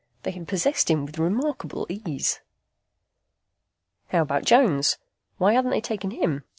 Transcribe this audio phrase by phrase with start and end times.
[0.23, 2.39] They had possessed him with remarkable ease.
[4.07, 4.97] How about Jones?
[5.37, 6.43] Why hadn't they taken him?